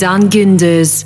[0.00, 1.04] Vildan Gündüz.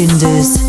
[0.00, 0.59] Gündüz.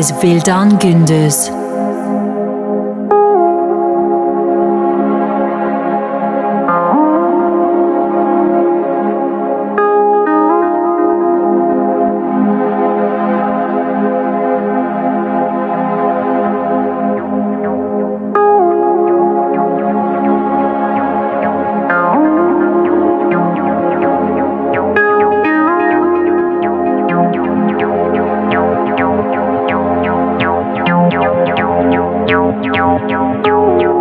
[0.00, 1.59] Is Vildan Gündüz.
[33.06, 33.99] nhau nhau nhau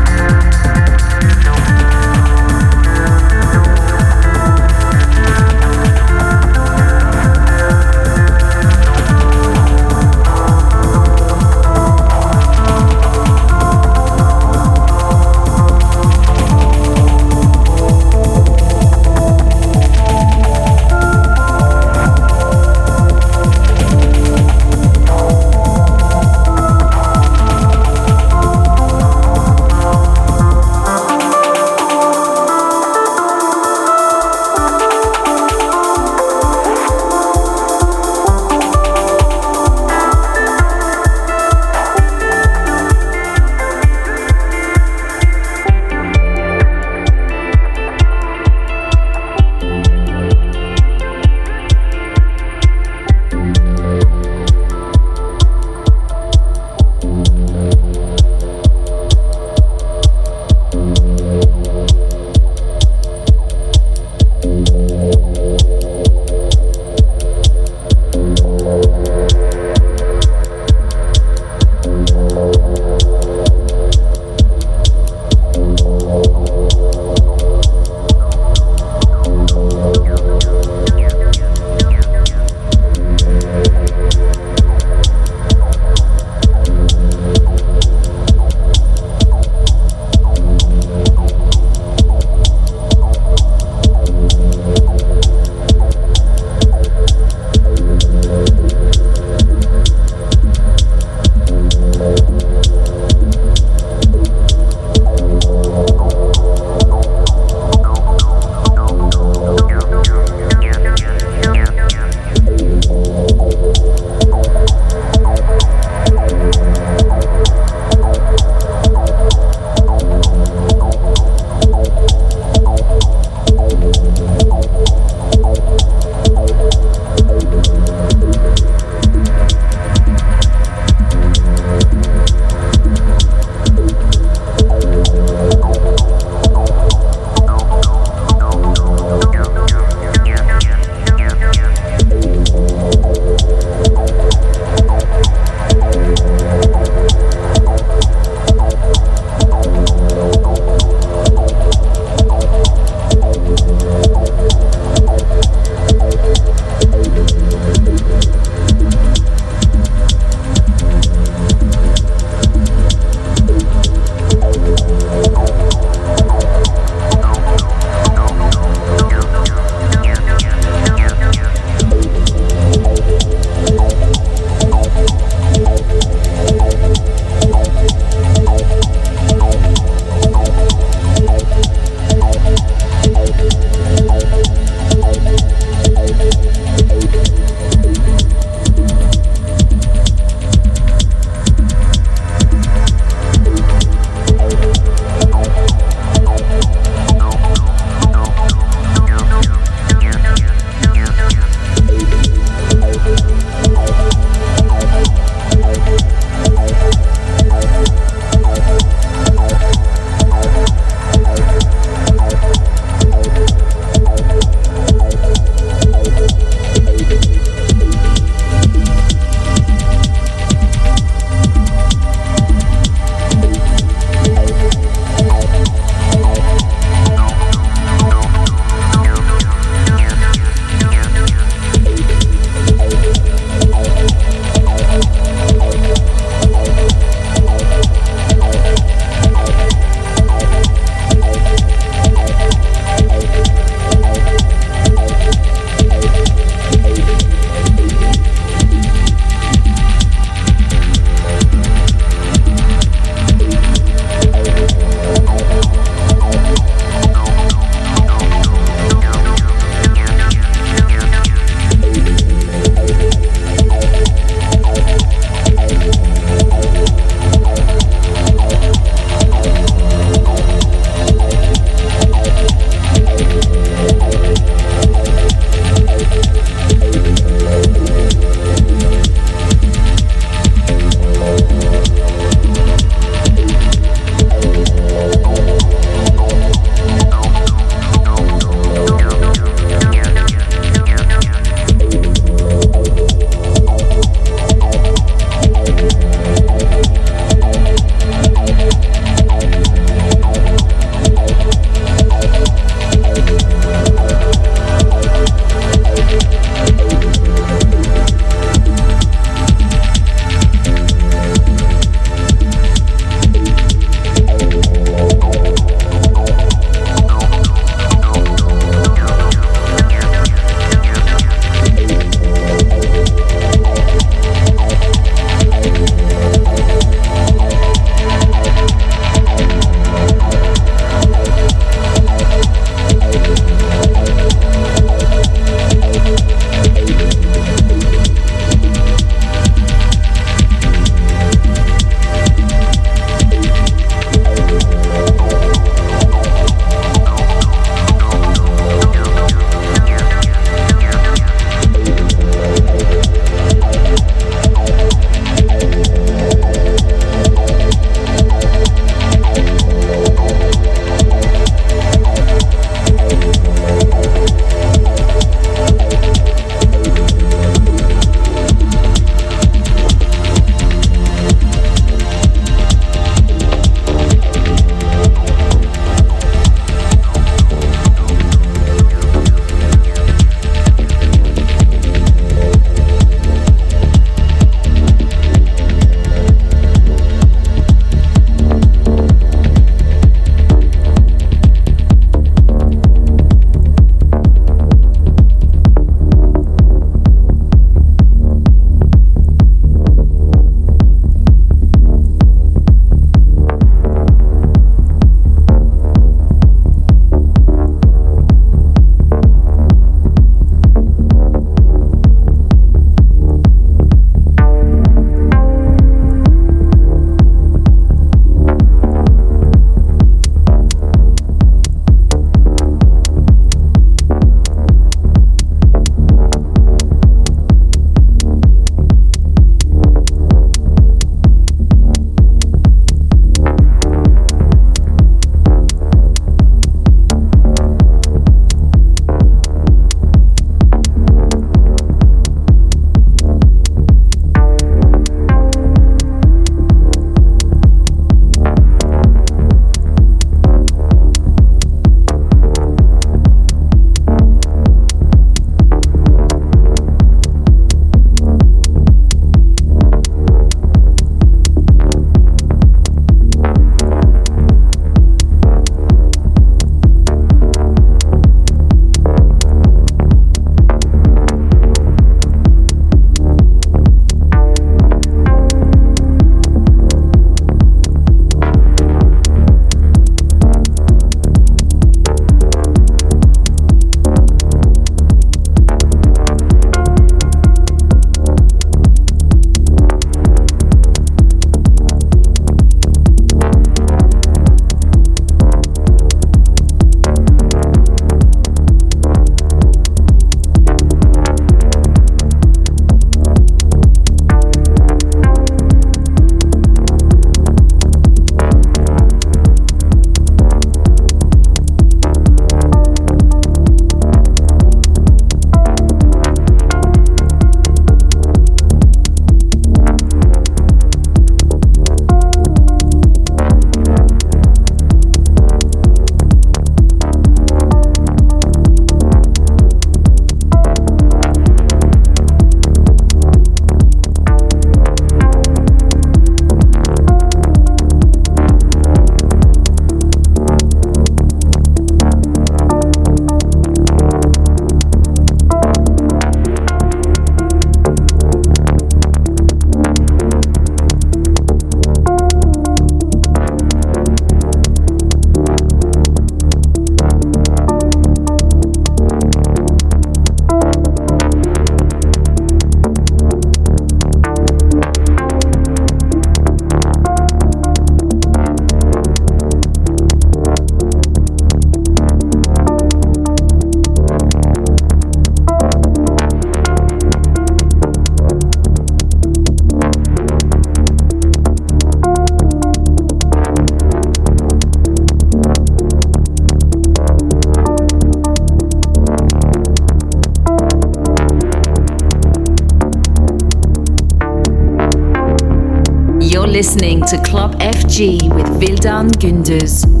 [596.47, 600.00] listening to Club FG with Vildan Gündüz.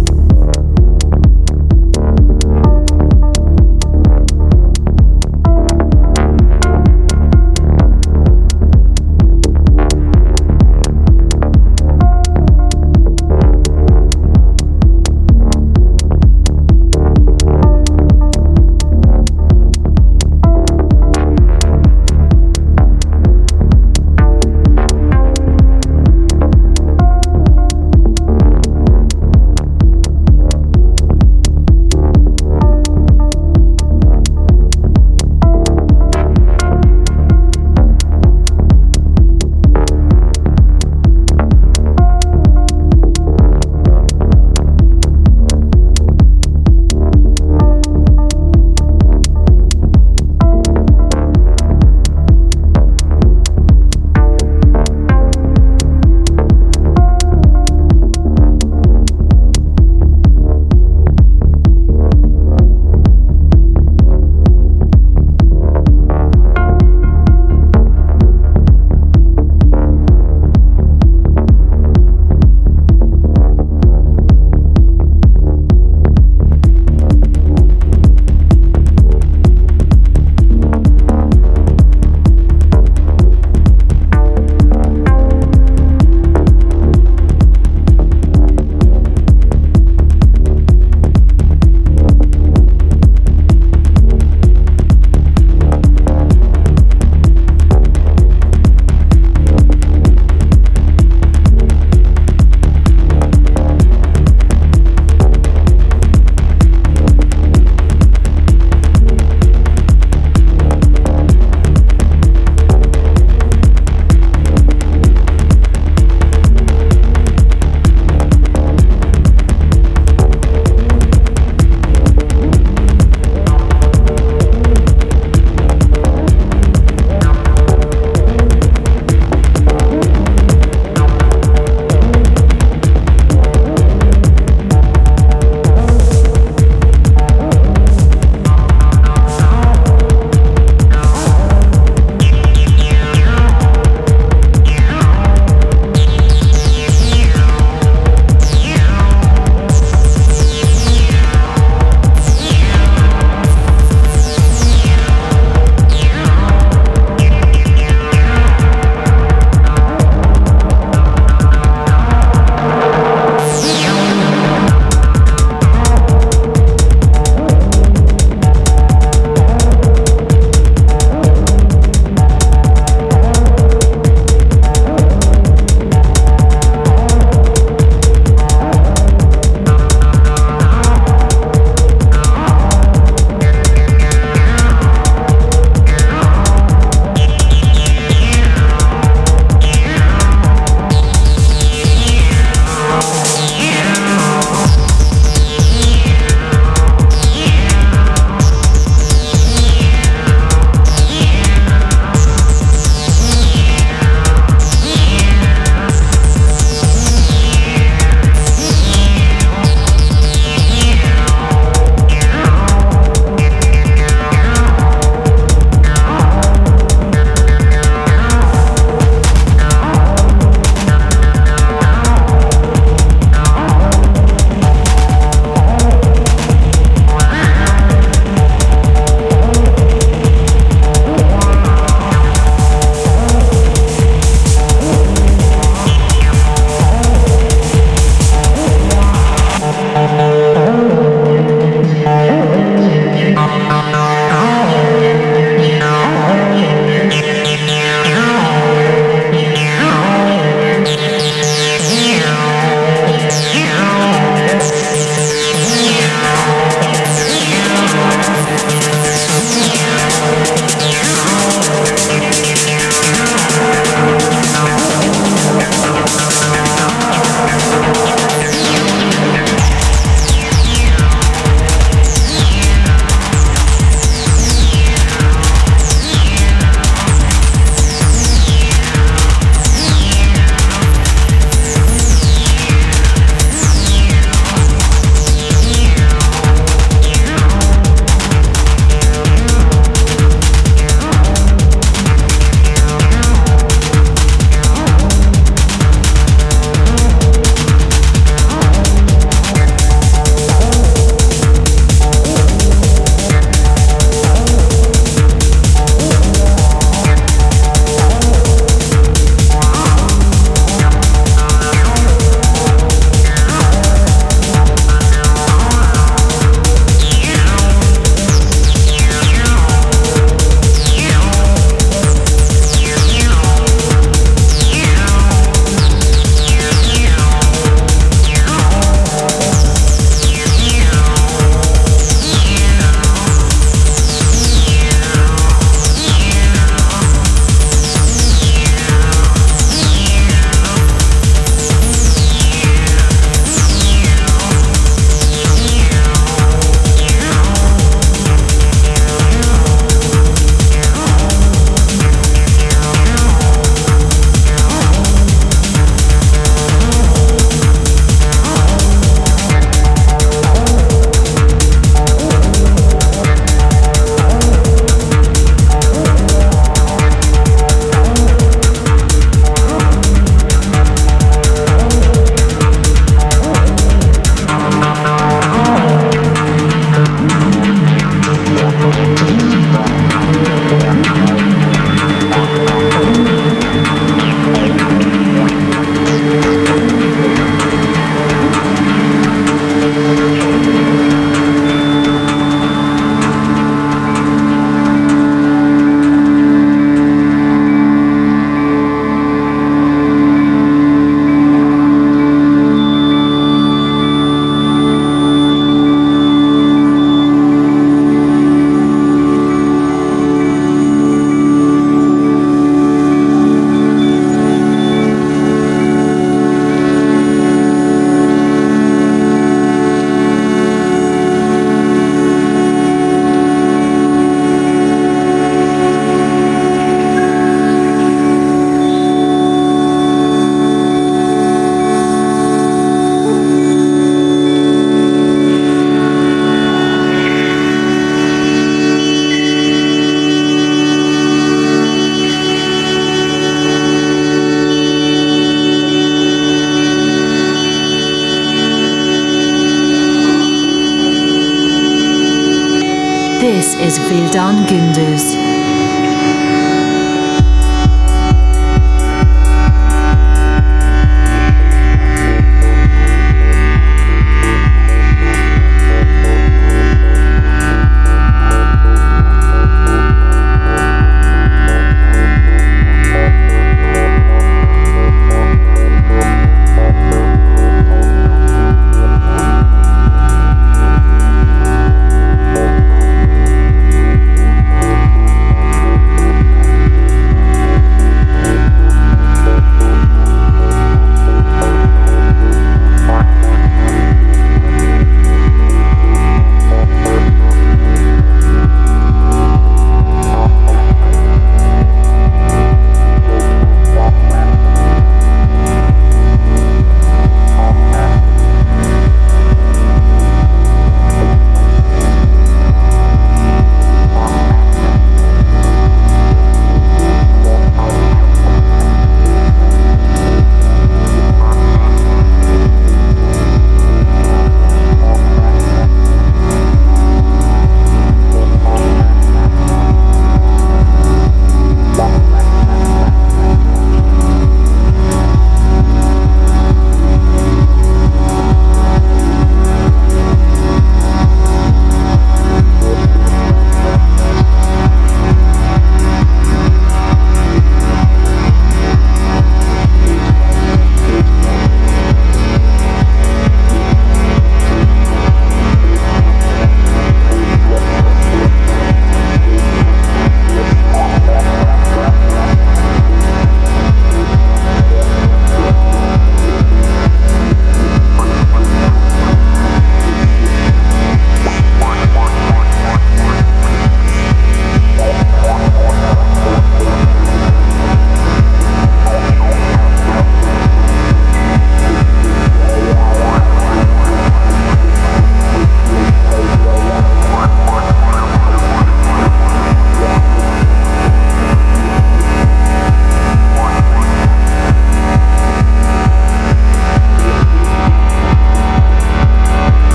[453.61, 455.40] This is Vildan Gündüz.